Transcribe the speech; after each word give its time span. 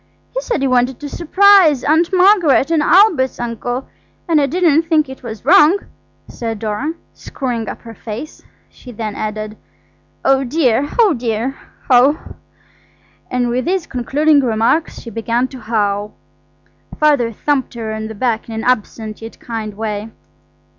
He 0.33 0.41
said 0.41 0.61
he 0.63 0.67
wanted 0.67 0.99
to 1.01 1.07
surprise 1.09 1.83
Aunt 1.83 2.11
Margaret 2.11 2.71
and 2.71 2.81
Albert's 2.81 3.39
uncle. 3.39 3.87
And 4.27 4.41
I 4.41 4.47
didn't 4.47 4.81
think 4.81 5.07
it 5.07 5.21
was 5.21 5.45
wrong," 5.45 5.77
said 6.27 6.57
Dora, 6.57 6.93
screwing 7.13 7.69
up 7.69 7.83
her 7.83 7.93
face; 7.93 8.41
she 8.67 8.91
then 8.91 9.13
added, 9.13 9.57
"Oh 10.25 10.43
dear, 10.43 10.89
oh 10.97 11.13
dear, 11.13 11.55
oh, 11.87 12.17
oh!" 12.19 12.35
and 13.29 13.49
with 13.49 13.65
these 13.65 13.85
concluding 13.85 14.39
remarks 14.39 14.99
she 14.99 15.11
began 15.11 15.47
to 15.49 15.59
howl. 15.59 16.15
Father 16.99 17.31
thumped 17.31 17.75
her 17.75 17.93
on 17.93 18.07
the 18.07 18.15
back 18.15 18.49
in 18.49 18.55
an 18.55 18.63
absent 18.63 19.21
yet 19.21 19.39
kind 19.39 19.75
way. 19.77 20.09